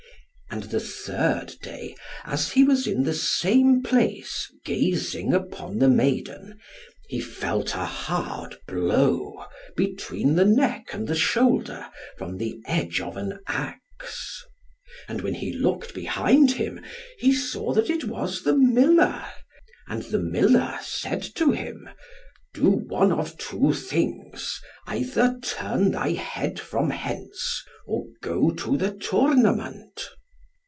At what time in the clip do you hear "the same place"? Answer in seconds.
3.03-4.51